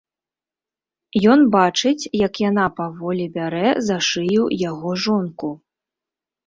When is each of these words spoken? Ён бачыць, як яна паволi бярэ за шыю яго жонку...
Ён 1.33 1.39
бачыць, 1.55 2.09
як 2.25 2.33
яна 2.49 2.65
паволi 2.81 3.25
бярэ 3.37 3.69
за 3.91 3.97
шыю 4.09 4.43
яго 4.69 4.97
жонку... 5.07 5.57